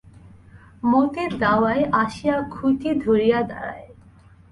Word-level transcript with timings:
মতি 0.83 1.23
দাওয়ায় 1.39 1.83
আসিয়া 1.93 2.37
খুঁটি 2.51 2.89
ধরিয়া 3.05 3.39
দাড়ায়। 3.43 3.87